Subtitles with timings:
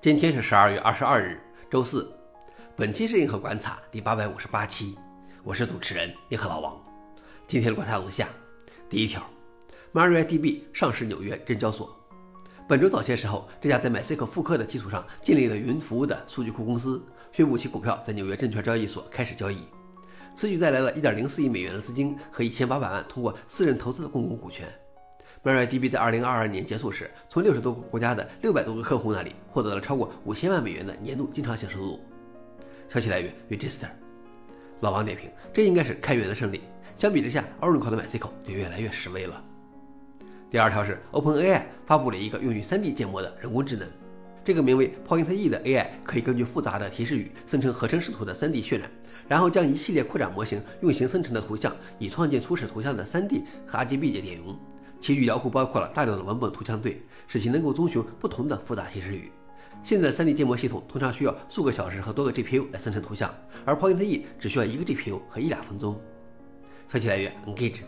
[0.00, 1.36] 今天是十二月二十二日，
[1.68, 2.08] 周四。
[2.76, 4.96] 本期是银河观察第八百五十八期，
[5.42, 6.80] 我是主持人银河老王。
[7.48, 8.28] 今天的观察如下：
[8.88, 9.28] 第一条
[9.92, 11.92] ，MariaDB 上市纽约证交所。
[12.68, 19.58] 本周早些时候，这家在 MySQL 复刻的基础上建立了云服务的数据库公司宣布其股票在纽约证券交易所开始交易。
[20.32, 24.72] 此举带来了一点零四亿美元的资金和一千八百万通过私人投资的公共股权。
[25.44, 32.00] MariaDB 在2022年结束时，从六十多个国家的六百多个客户那里获得了超过五千万美元的年度经常性收入。
[32.88, 33.88] 消息来源：Register。
[34.80, 36.62] 老王点评：这应该是开源的胜利。
[36.96, 39.40] 相比之下，Oracle 的 MySQL 就越来越实威了。
[40.50, 43.86] 第二条是 OpenAI 发布了一个用于 3D 建模的人工智能，
[44.42, 48.90] 这个名为 Point E 的 AI 可以根据复杂的提示语生成合成视图的 3D 渲染，
[49.28, 54.58] 然后将一系列扩展模型运行生成的图像，以创建初始图像的 3D 和 RGB 的点容。
[55.00, 59.30] 其语料库包括了大量的文本图像对，使其能够遵循不同的复杂提示语。
[59.82, 63.32] 现在的 3D 建模系统通常需要数个小时和多个 GPU 来生成图像，
[63.64, 66.00] 而 Point E 只需要一个 GPU 和一两分钟。
[66.88, 67.82] 消息来源：Engage。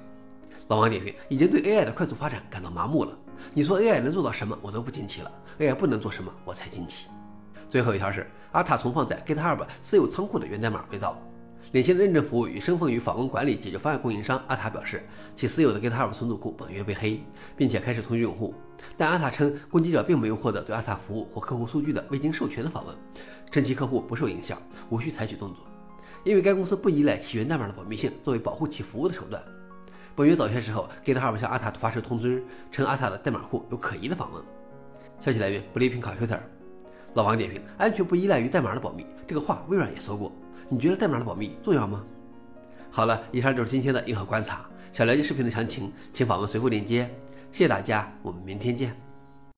[0.68, 3.18] 老王点评：已经对 AI 的快速发展感到麻木了。
[3.52, 7.08] 你说 AI 能做到什么，我都不惊奇了；AI 不能做什么，我才惊奇。
[7.68, 11.20] 最后一条是阿塔存放在 GitHub 私有仓库的源代码被盗。
[11.72, 15.02] 领先的认证服务与身份与访问管理解决方案供应商阿塔表示，
[15.36, 17.20] 其私有的 GitHub 存储库本月被黑，
[17.56, 18.52] 并且开始通知用户。
[18.96, 22.96] 但阿塔称，攻击者并没有获得对阿塔服务或客户数据的未经授权的访问，
[23.50, 25.64] 称其客户不受影响，无需采取动作，
[26.24, 29.40] 因为该公司不依赖其源代码的保密性作为保护其服务的手段。
[30.16, 34.42] 本月早些时候，GitHub 向阿塔发出通知，称阿塔的代码库有可疑的访问。
[35.20, 36.40] 消息来源：Bleeping Computer。
[37.14, 40.32] 老王点评：安全不依赖于代码的保密，这个话微软也说过。
[40.70, 42.02] 你觉得代码的保密重要吗？
[42.90, 44.64] 好了，以上就是今天的硬核观察。
[44.92, 47.10] 想了解视频的详情，请访问随后链接。
[47.52, 49.09] 谢谢大家，我们明天见。